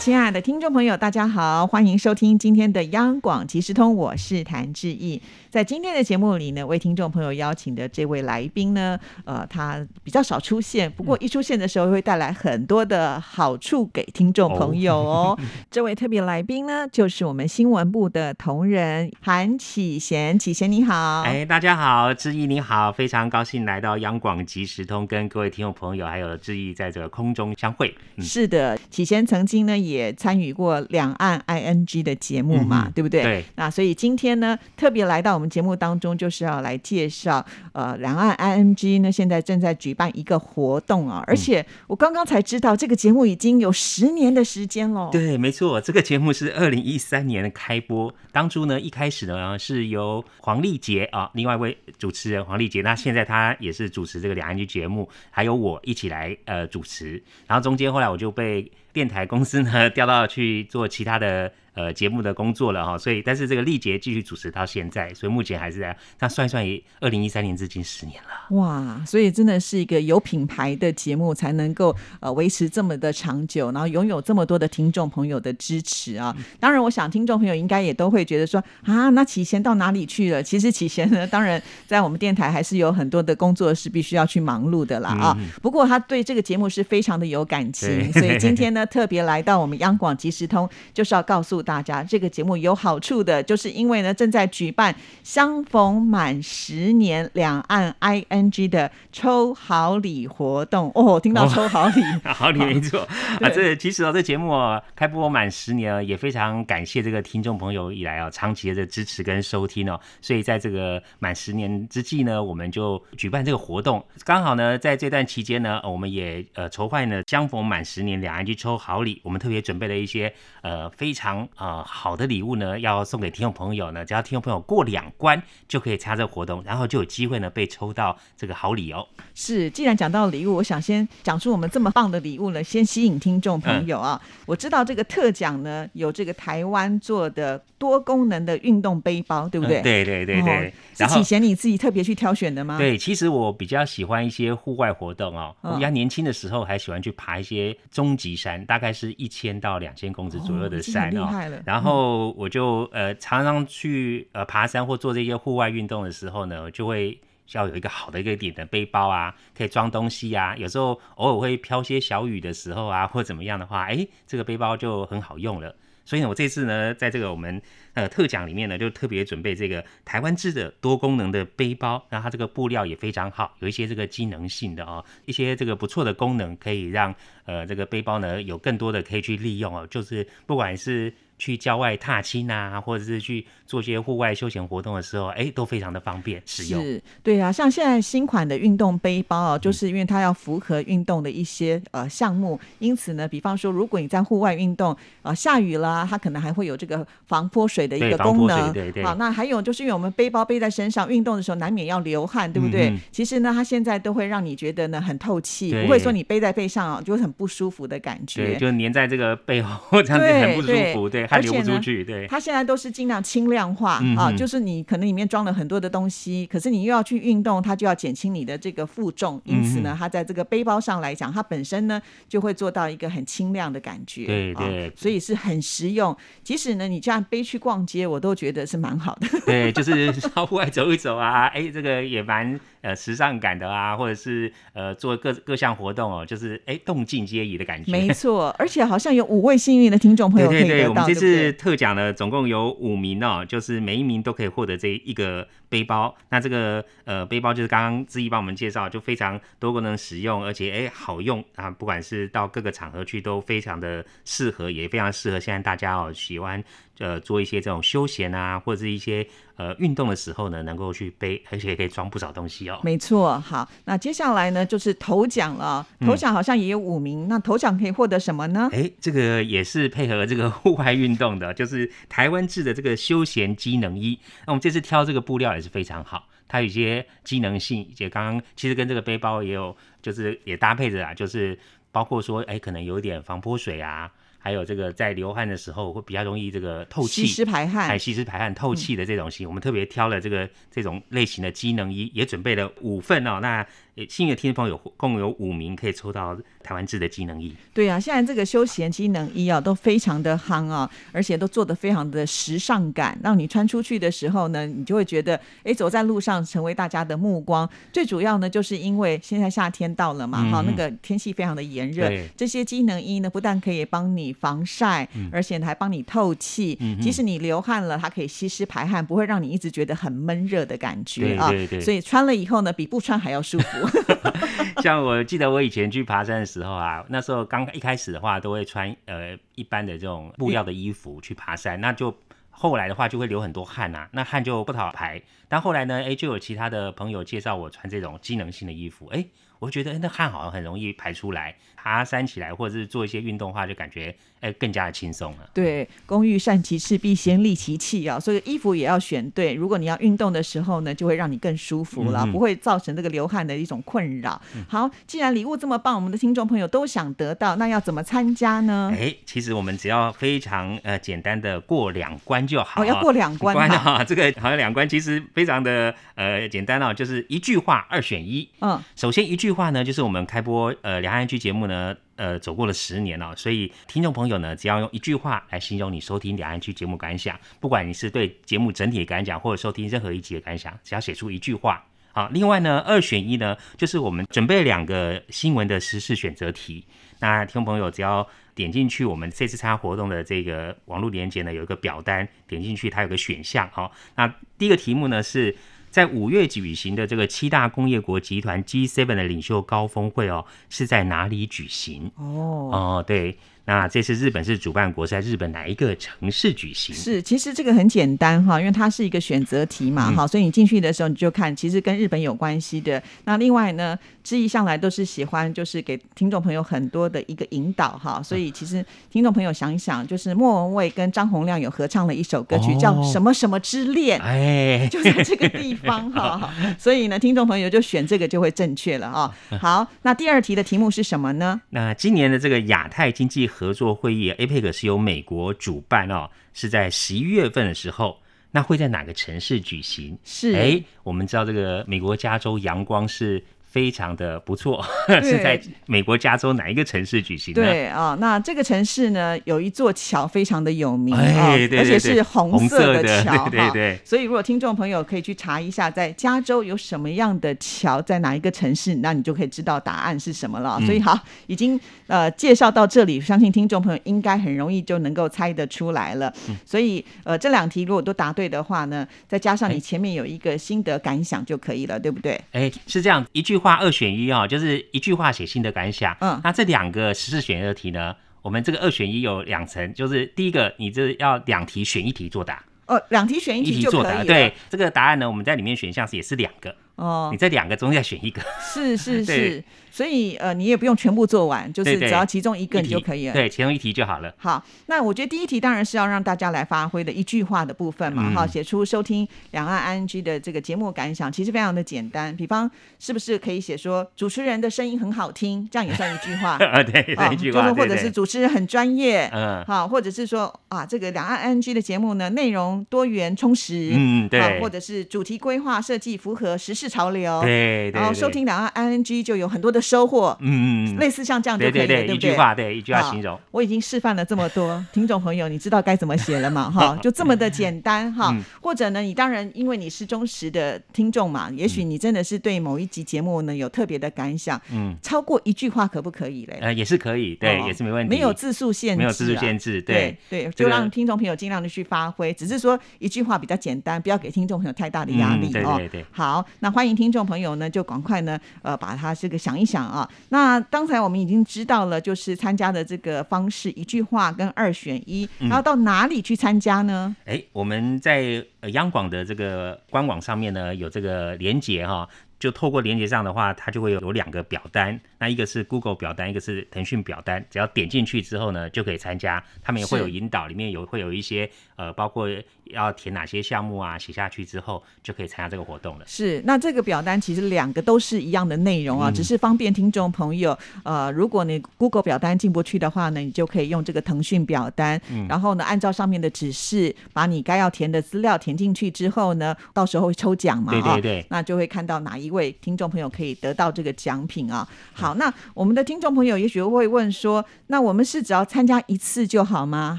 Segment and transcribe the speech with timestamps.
[0.00, 5.20] 亲爱的听众朋友，大家好，欢迎收听今天的央广即时通，我是谭志毅。
[5.50, 15.38] 在今天的节目里呢，为听众朋友邀请的这位来宾呢，呃，他比较少出现，不过一出现的时候会带来很多的好处给听众朋友哦。
[15.70, 21.20] 这位特别来宾呢，就是我们新闻部的同仁韩启贤，启贤你好。
[21.24, 27.94] 哎，大家好，志毅你好，非常高兴来到央广即时通，跟各位听众朋友还有志毅在这个空中相会。
[28.18, 33.22] 是的，启贤曾经呢也参与过两岸 ING 的节目嘛，对不对？
[33.22, 33.44] 对。
[33.56, 45.08] 那所以今天呢，特别来到我们节目当中，就是要来介绍呃，两岸 ING 呢，现在正在举办一个活动啊，而且我刚刚才知道，这个节目已经有十年的时间了。
[45.12, 61.52] 对，没错，这个节目是二零一三年开播，当初呢，一开始呢是由黄丽杰啊，另外一位主持人黄丽杰，那现在他也是主持这个两岸 ING 节目，还有我一起来呃主持，然后中间后来我就被电台公司呢 调到去做其他的。
[61.74, 65.96] 呃，节目的工作了哈，所以但是这个丽杰继续主持到现在，所以目前还是在。
[66.18, 68.56] 那算一算，也二零一三年至今十年了。
[68.56, 76.36] 哇，所以真的是一个有品牌的节目，才能够呃维持这么的长久，然后拥有这么多的听众朋友的支持啊。
[76.58, 80.42] 当然，我想听众朋友应该也都会觉得说啊，那启贤到哪里去了？
[80.42, 85.38] 其实启贤呢， 当然在我们电台还是有很多的工作是必须要去忙碌的啦啊。
[85.62, 91.59] 不过他对这个节目是非常的有感情，所以今天呢特别来到我们央广即时通，就是要告诉。
[91.62, 101.18] 大家这个节目有好处的，就是因为呢正在举办相逢满十年两岸 ING 的抽好礼活动哦。
[101.20, 103.00] 听到抽好礼， 好礼没错
[103.40, 103.48] 啊。
[103.50, 109.98] 这其实哦，这节目哦开播满十年，也非常感谢这个听众朋友以来啊长期的这支持跟收听哦。
[110.20, 114.04] 所以在这个满十年之际呢，我们就举办这个活动。
[114.24, 120.32] 刚好呢，在这段期间呢，我们也呃筹划呢相逢满十年两岸 ING 抽好礼，我们特别准备了一些
[120.62, 121.48] 呃非常。
[121.56, 129.06] 啊，好的礼物呢，要送给听众朋友呢，只要听众朋友过两关就可以参加这个活动，然后就有机会呢被抽到这个好礼哦。
[129.34, 134.20] 是，既然讲到礼物，我想先讲出我们这么棒的礼物呢，先吸引听众朋友啊。
[134.46, 139.82] 我知道这个特奖呢有这个台湾做的多功能的运动背包，对不对？
[139.82, 140.72] 对对对对。
[140.94, 142.76] 是启贤你自己特别去挑选的吗？
[142.76, 145.54] 对，其实我比较喜欢一些户外活动哦。
[145.62, 151.28] 我比较年轻的时候还喜欢去爬一些终极山，大概是一千到两千公尺左右的山哦。
[151.64, 157.18] 然后我就呃常常去呃爬山或做这些户外运动的时候呢，就会
[157.52, 160.54] 要有一个好的一个点的背包啊，可以装东西啊。
[160.56, 165.74] 有时候偶尔会飘些小雨的时候啊， 或怎么样的话，哎，这个背包就很好用了。
[166.04, 167.60] 所以呢，我这次呢，在这个我们
[167.94, 177.14] 呃特奖里面呢，就特别准备这个台湾制的多功能的背包，那它这个布料也非常好，有一些这个机能性的哦，一些这个不错的功能，可以让
[177.44, 181.12] 呃这个背包呢有更多的可以去利用哦，就是不管是。
[181.40, 186.82] 去郊外踏青啊，或者是去做些户外休闲活动的时候，哎，都非常的方便使用。
[186.82, 198.70] 是，对啊，像现在新款的运动背包啊，就是因为它要符合运动的一些呃项目，因此呢，比方说，如果你在户外运动，呃，下雨啦，它可能还会有这个防泼水的一个功能。
[198.74, 199.02] 对对。
[199.02, 202.92] 好，那还有就是因为我们背包背在身上，运动的时候难免要流汗，对不对？
[203.10, 208.44] 其实呢，它现在都会让你觉得呢很透气，不会说你背在背上啊就很不舒服的感觉。
[208.44, 211.08] 对，就粘在这个背后 这样子很不舒服。
[211.08, 211.26] 对。
[211.30, 212.26] 它流不出去，对。
[212.26, 226.16] 它现在都是尽量轻量化啊，就是你可能里面装了很多的东西，可是你又要去运动，它就要减轻你的这个负重，因此呢，它在这个背包上来讲，它本身呢就会做到一个很轻量的感觉，对对，所以是很实用。
[226.42, 229.28] 即使呢你这样背去逛街，我都觉得是蛮好的。
[229.46, 237.92] 对，就是到户外走一走啊， 哎，这个也蛮呃时尚感的啊，或者是呃做各各项活动哦，就是哎动静皆宜的感觉。
[237.92, 241.06] 没错，而且好像有五位幸运的听众朋友可以得到。
[241.20, 246.14] 是特奖呢，总共有五名哦，就是每一名都可以获得这一个背包。
[246.28, 256.62] 那这个呃背包就是刚刚志毅帮我们介绍，就非常多功能使用，而且哎好用啊，不管是到各个场合去都非常的适合，也非常适合现在大家哦喜欢。
[256.98, 259.26] 呃，做一些这种休闲啊，或者是一些
[259.56, 262.78] 呃运动的时候呢，能够去背，而且也可以装不少东西哦。
[262.84, 265.86] 没错，好，那接下来呢就是头奖了。
[266.00, 268.68] 头奖好像也有五名，那头奖可以获得什么呢？
[268.70, 274.18] 哎，这个也是配合这个户外运动的，就是台湾制的这个休闲机能衣。
[274.46, 281.58] 那我们这次挑这个布料也是非常好，它有一些机能性，以及刚刚其实跟这个背包也有，就是也搭配着啊，就是。
[281.92, 284.08] 包括说，哎，可能有一点防泼水啊。
[284.38, 293.40] 还有这个在流汗的时候会比较容易这个透气、吸湿排汗，还吸湿排汗、透气的这种型，我们特别挑了这个这种类型的机能衣，也准备了五份哦。
[293.42, 293.66] 那
[294.08, 297.54] 幸运的听众朋友共有五名可以抽到台湾制的机能衣。
[297.74, 307.68] 对啊，现在这个休闲机能衣啊都非常的夯啊，而且都做的非常的时尚感，让你穿出去的时候呢，你就会觉得哎，走在路上成为大家的目光。
[307.92, 316.78] 最主要呢，就是因为现在夏天到了嘛，哈，那个天气非常的炎热，这些机能衣呢不但可以帮你防晒，而且还帮你透气。
[317.00, 321.50] 即使你流汗了，它可以吸湿排汗，不会让你一直觉得很闷热的感觉啊。
[321.80, 323.89] 所以穿了以后呢，比不穿还要舒服。
[324.82, 332.16] 像我记得我以前去爬山的时候啊，那时候刚一开始的话，都会穿呃一般的这种布料的衣服去爬山，那就
[332.50, 335.20] 后来的话就会流很多汗呐，那汗就不好排。
[335.48, 339.26] 但后来呢，哎，就有其他的朋友介绍我穿这种机能性的衣服，哎。
[339.60, 345.48] 我觉得那汗好像很容易排出来，爬山起来或者是做一些运动的话，就感觉哎更加的轻松了。
[345.54, 349.54] 对，工欲善其事，必先利其器啊，所以衣服也要选对。
[349.54, 354.40] 如果你要运动的时候呢，就会让你更舒服了，不会造成这个流汗的一种困扰。
[354.68, 358.90] 好，既然礼物这么棒，我们的听众朋友都想得到，那要怎么参加呢？
[358.98, 362.82] 哎，其实我们只要非常呃简单的过两关就好。
[362.82, 364.02] 哦，要过两关 啊！
[364.02, 368.48] 这个好像两关其实非常的呃简单哦，就是一句话二选一。
[368.60, 369.50] 嗯，首先一句。
[369.50, 371.69] 话呢，就是我们开播呃两岸剧节目呢，
[372.16, 381.84] 呃走过了十年了，所以听众朋友呢，只要用一句话来形容你收听两岸区节目感想，不管你是对节目整体的感想，或者收听任何一集的感想，只要写出一句话。
[382.12, 386.84] 好，另外呢，二选一呢，就是我们准备两个新闻的时事选择题。
[387.20, 393.68] 那听众朋友只要点进去我们这次参加活动的这个网络连接呢，有一个表单，点进去它有个选项。
[393.72, 394.26] 好，那
[394.58, 395.56] 第一个题目呢是。
[395.90, 402.10] 在五月举行的这个七大工业国集团 G7 的领袖高峰会哦，是在哪里举行？
[402.16, 403.38] 哦哦，对。
[403.70, 406.92] 那这次日本是主办国，在日本哪一个城市举行？
[406.92, 413.00] 是，其实这个很简单哈，因为它是一个选择题嘛，哈，所以你进去的时候你就看，其实跟日本有关系的。
[413.26, 429.32] 那另外呢，志毅向来都是喜欢就是给听众朋友很多的一个引导哈，所以其实听众朋友想一想，就是莫文蔚跟张洪亮有合唱了一首歌曲叫什么什么之恋， 哎，就在这个地方哈，所以呢，听众朋友就选这个就会正确了啊。
[429.60, 431.60] 好，那第二题的题目是什么呢？
[431.68, 433.48] 那今年的这个亚太经济。
[433.60, 438.18] 合作会议 APEC 是由美国主办哦，是在十一月份的时候，
[438.50, 440.16] 那会在哪个城市举行？
[440.24, 443.44] 是哎，我们知道这个美国加州阳光是。
[443.70, 444.84] 非常的不错，
[445.22, 447.62] 是在美国加州哪一个城市举行的？
[447.62, 453.96] 对啊，那这个城市呢，有一座桥非常的有名啊，而且是红色的桥对对。
[454.04, 460.80] 所以如果听众朋友可以去查一下，在加州有什么样的桥，在哪一个城市，那你就可以知道答案是什么了。
[460.80, 461.16] 所以好，
[461.46, 461.78] 已经
[462.08, 466.32] 呃介绍到这里，相信听众朋友应该很容易就能够猜得出来了。
[466.66, 472.40] 所以呃这两题如果都答对的话呢，再加上你前面有一个心得感想就可以了，对不对？
[472.50, 473.59] 哎，是这样一句。
[473.60, 476.16] 话二选一啊，就是一句话写信的感想。
[476.20, 482.64] 嗯，那这两个十四选二题呢，我们这个二选一有两层，就是第一个，你这要两题选一题作答。
[482.86, 484.26] 哦，两题选一题就可以。
[484.26, 486.74] 对，这个答案呢，我们在里面选项是也是两个。
[487.00, 488.42] 哦，你这两个中要选一个。
[488.72, 489.64] 是是 是。
[489.92, 493.32] 所以呃，你也不用全部做完，就是只要其中一个你就可以了。
[493.32, 494.32] 对，其中一题就好了。
[494.38, 502.34] 好，那我觉得第一题当然是要让大家来发挥的一句话的部分嘛，哈，写出收听两岸 ING 的这个节目感想，其实非常的简单。
[502.36, 506.80] 比方是不是可以写说主持人的声音很好听，这样也算一句话 啊？
[506.84, 507.00] 对，
[507.32, 507.62] 一句话。
[507.62, 520.50] 就是或者是主持人很专业，嗯，好，或者是说啊，这个两岸 ING 的节目呢，内容多元充实，嗯，对，或者是主题规划设计符合时事潮流，对，然后收听两岸 ING 就有很多的收获，嗯。
[520.50, 523.38] 嗯，类似像这样就可以了，对一句话，对一句话形容。
[523.50, 526.70] 我已经示范了这么多， 听众朋友，你知道该怎么写了嘛？
[526.70, 528.36] 哈， 就这么的简单哈。
[528.60, 534.60] 或者呢，你当然因为你是忠实的听众嘛，也许你真的是对某一集节目呢有特别的感想。
[534.72, 536.58] 嗯，超过一句话可不可以嘞？
[536.60, 538.10] 呃，也是可以，对，也是没问题。
[538.10, 542.32] 没有字数限制，没有字数限制，对对，就让听众朋友尽量的去发挥。
[542.32, 545.76] 只是说一句话比较简单，不要给听众朋友太大的压力哦。
[545.76, 546.06] 对对对。
[546.12, 550.08] 好，那欢迎听众朋友呢，就赶快呢，呃，把它这个想一想啊。
[550.28, 557.14] 那刚才我们已经知道了，就是参加的这个方式，一句话跟二选一，然后到哪里去参加呢？
[557.24, 562.08] 哎，我们在央广的这个官网上面呢，有这个连接哈。
[562.40, 567.44] 就透过连接上的话，它就会有有两个表单，那一个是 Google 表单，一个是腾讯表单。
[567.50, 569.44] 只要点进去之后呢，就可以参加。
[569.62, 572.26] 他们也会有引导，里面有会有一些呃，包括
[572.64, 576.04] 要填哪些项目啊，写下去之后就可以参加这个活动了。
[576.06, 580.58] 是，那这个表单其实两个都是一样的内容啊，只是方便听众朋友。
[580.82, 594.66] 呃，如果你 Google 表单进不去的话呢，你就可以用这个腾讯表单，然后呢，按照上面的指示，把你该要填的资料填进去之后呢，到时候会抽奖嘛，对对对，那就会看到哪一位听众朋友可以得到这个奖品啊。
[594.92, 599.98] 好，那我们的听众朋友也许会问说，那我们是只要参加一次就好吗？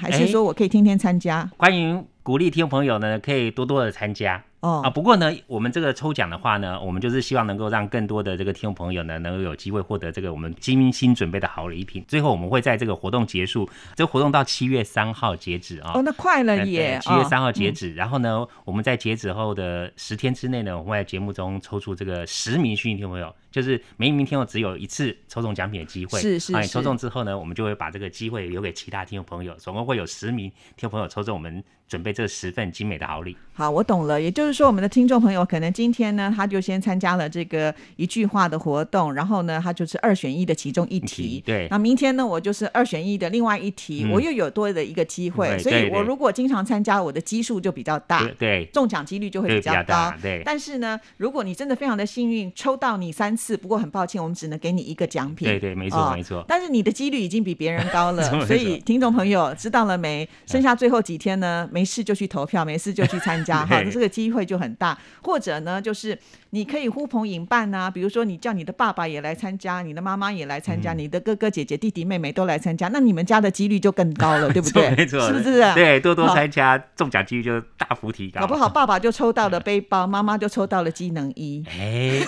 [0.00, 1.50] 还是说我可以天天参加？
[1.56, 4.42] 欢迎鼓励听众朋友呢，可以多多的参加。
[4.60, 12.04] 哦啊，不过呢，我们这个抽奖的话呢，我们就是希望能够让更多的这个听众朋友呢，能够有机会获得这个我们精心准备的好礼品。
[12.06, 15.92] 最后，我们会在这个活动结束，这个活动到七月三号截止啊。
[15.94, 16.98] 哦，那快了耶！
[17.02, 26.20] 七月三号截止，然后呢，我们在截止后的十天之内呢，我们会在节目中抽出这个十名幸运听众朋友，就是每一名听众只有一次抽中奖品的机会。
[26.20, 26.54] 是是。
[26.54, 33.34] 啊，你抽中之后呢，我们就会把这个机会留给其他听众朋友，总共会有十名听众朋友抽中我们准备这十份精美的好礼。
[33.54, 35.30] 好，我懂了，也就是说，我们的听众朋友。
[35.30, 41.40] 友可能今天呢，他就先参加了这个一句话的活动，然后呢，他就是二选一的其中一题。
[41.46, 50.12] 对，那明天呢，我就是二选一的另外一题，我又有多的一个机会，所以我如果经常参加，我的基数就比较大，对，中奖几率就会比较高。
[50.20, 55.48] 对，但是呢，如果你真的非常的幸运，抽到你三次，不过很抱歉，我们只能给你一个奖品。
[55.48, 56.44] 对对，没错没错。
[56.46, 60.28] 但是你的几率已经比别人高了， 所以听众朋友知道了没？
[60.46, 64.98] 剩下最后几天呢，没事就去投票，没事就去参加 哈，这个机会就很大。
[65.22, 66.18] 或者呢，就是。
[66.52, 74.90] 你可以呼朋引伴呐，比如说你叫你的爸爸也来参加，你的妈妈也来参加，你的哥哥姐姐、弟弟妹妹都来参加，那你们家的几率就更高了，对不对？
[74.96, 75.60] 没错，是不是？
[75.74, 78.40] 对，多多参加，中奖几率就大幅提高。
[78.40, 82.18] 搞不好爸爸就抽到了背包，妈妈就抽到了机能衣，哎，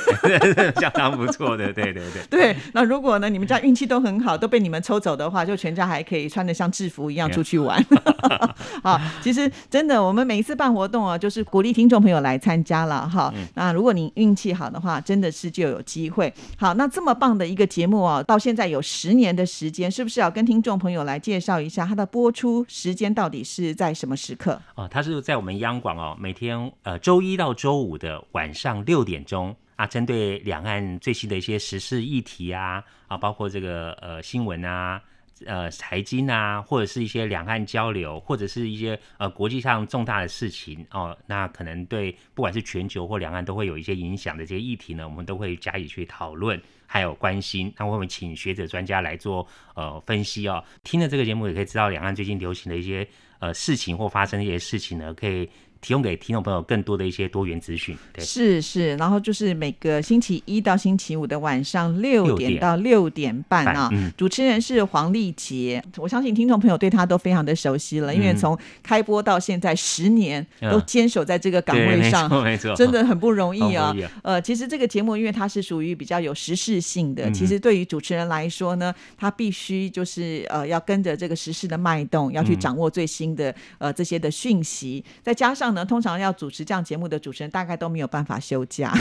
[0.77, 2.23] 相当不错的， 对对对。
[2.31, 7.85] 对，那如果呢，你们家运气都很好，都被你们抽走的话，就全家还可以穿的像制服一样出去玩。
[8.83, 13.33] 好，其实真的，我们每一次办活动啊，就是鼓励听众朋友来参加了哈。
[13.55, 16.33] 那如果你运气好的话，真的是就有机会。
[16.57, 24.61] 好，那这么棒的一个节目啊，到现在有十年的时间，是不是要跟听众朋友来介绍一下它的播出时间到底是在什么时刻？
[24.77, 35.03] 哦，它是在我们央广哦，每天呃周一到周五的晚上六点钟啊，针对两岸最新的一些时事议题啊啊，包括这个呃新闻啊。
[35.45, 47.75] 呃，财经啊，或者是一些两岸交流，或者是一些呃国际上重大的事情哦，那可能对不管是全球或两岸都会有一些影响的这些议题呢，我们都会加以去讨论，还有关心。
[47.77, 50.63] 那我们请学者专家来做呃分析哦。
[50.85, 53.05] 听了这个节目，也可以知道两岸最近流行的一些
[53.41, 55.51] 呃事情或发生的一些事情呢，可以。
[55.83, 62.53] 提供给听众朋友更多的一些多元资讯，对，是是，然后就是每个星期一到星期五的晚上六点。
[62.63, 73.93] 到六点半啊，主持人是黄丽杰，我相信听众朋友对他都非常的熟悉了，因为从开播到现在十年都坚守在这个岗位上， 没错，真的很不容易啊。
[74.23, 85.72] 呃，其实这个节目因为它是属于比较有时事性的，其实对于主持人来说呢，他必须就是呃要跟着这个时事的脉动，要去掌握最新的呃这些的讯息，再加上。
[85.73, 88.93] 呢，通常要主持这样节目的主持人，大概都没有办法休假，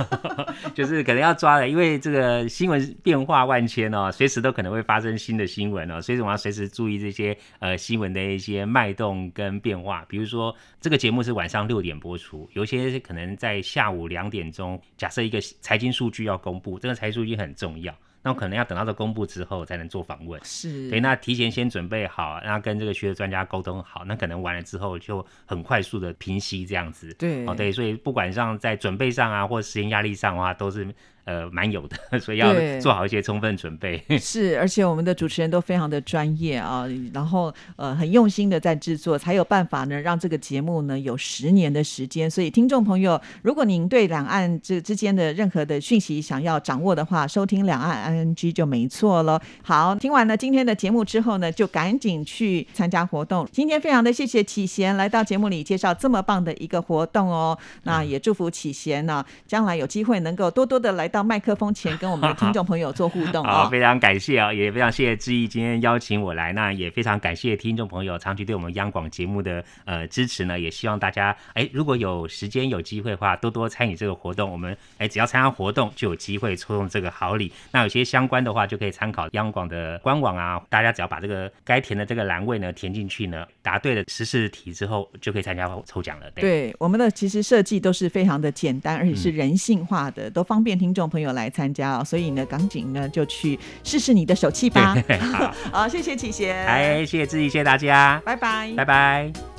[0.74, 10.04] 就是可能要抓的，因为这个新闻变化万千哦，随时都可能会发生新的新闻哦，所以我们要随时注意这些呃新闻的一些脉动跟变化。
[10.08, 17.94] 比如说，这个节目是晚上六点播出，有些可能在下午两点钟，假设一个财经数据要公布，这个财经数据很重要。
[18.26, 30.92] 那可能要等到这公布之后才能做访问，是，对，那提前先准备好，然后跟这个学的专家沟通好，那可能完了之后就很快速的平息这样子，对，哦对，所以不管上在准备上啊，或者时间压力上的话，都是。
[31.26, 34.00] 呃，蛮有的，所以要做好一些充分准备。
[34.16, 42.30] 是，而且我们的主持人都非常的专业啊，然后呃很用心的在制作，才有办法呢让这个节目呢有十年的时间。
[42.30, 49.42] 所以听众朋友，如果您对两岸这之间的任何的讯息想要掌握的话，收听两岸 ING 就没错了。
[49.64, 53.44] 好，听完了今天的节目之后呢，就赶紧去参加活动。
[53.50, 57.58] 今天非常的谢谢启贤来到节目里介绍这么棒的一个活动哦。
[57.82, 61.10] 那也祝福启贤呢，将来有机会能够多多的来。
[61.15, 74.50] 到麦克风前跟我们的听众朋友做互动 好，非常感谢啊，也非常谢谢志毅今天邀请我来，那也非常感谢听众朋友长期对我们央广节目的呃支持呢，也希望大家哎如果有时间有机会的话，多多参与这个活动。
[74.50, 77.52] 我们哎只要参加活动就有机会抽中这个好礼。
[77.72, 86.30] 那有些相关的话就可以参考央广的官网啊，大家只要把这个该填的这个栏位呢填进去呢，答对了十四题之后就可以参加抽奖了。
[86.36, 92.04] 对，我们的其实设计都是非常的简单，而且是人性化的，都方便听众朋友来参加哦。
[92.04, 94.96] 所以呢，赶紧呢就去试试你的手气吧。
[95.72, 99.55] 好，谢谢启贤，哎，谢谢志毅，谢谢大家，拜拜，拜拜。